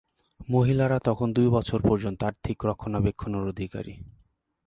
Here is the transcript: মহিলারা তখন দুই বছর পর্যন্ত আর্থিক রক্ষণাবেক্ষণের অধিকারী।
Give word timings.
মহিলারা 0.49 0.97
তখন 0.99 1.27
দুই 1.33 1.47
বছর 1.49 1.79
পর্যন্ত 1.89 2.19
আর্থিক 2.23 2.57
রক্ষণাবেক্ষণের 2.65 3.43
অধিকারী। 3.43 3.93